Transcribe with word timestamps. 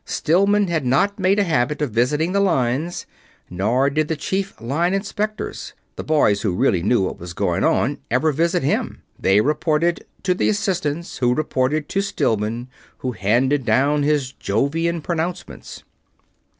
Stillman 0.03 0.65
had 0.67 0.83
not 0.83 1.19
made 1.19 1.37
a 1.37 1.43
habit 1.43 1.79
of 1.79 1.91
visiting 1.91 2.31
the 2.31 2.39
lines; 2.39 3.05
nor 3.51 3.87
did 3.87 4.07
the 4.07 4.15
Chief 4.15 4.59
Line 4.59 4.95
Inspectors, 4.95 5.75
the 5.95 6.03
boys 6.03 6.41
who 6.41 6.55
really 6.55 6.81
knew 6.81 7.03
what 7.03 7.19
was 7.19 7.33
going 7.33 7.63
on, 7.63 7.99
ever 8.09 8.31
visit 8.31 8.63
him. 8.63 9.03
They 9.19 9.41
reported 9.41 10.03
to 10.23 10.33
the 10.33 10.49
Assistants, 10.49 11.17
who 11.19 11.35
reported 11.35 11.87
to 11.89 12.01
Stillman, 12.01 12.67
who 12.97 13.11
handed 13.11 13.63
down 13.63 14.01
his 14.01 14.31
Jovian 14.31 15.01
pronouncements. 15.03 15.83